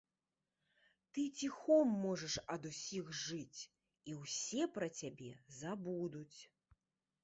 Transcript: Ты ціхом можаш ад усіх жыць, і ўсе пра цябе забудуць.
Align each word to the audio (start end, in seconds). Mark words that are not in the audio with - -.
Ты 1.17 1.21
ціхом 1.41 1.91
можаш 2.07 2.39
ад 2.55 2.67
усіх 2.71 3.05
жыць, 3.23 3.61
і 4.11 4.19
ўсе 4.23 4.61
пра 4.79 4.93
цябе 5.01 5.33
забудуць. 5.63 6.39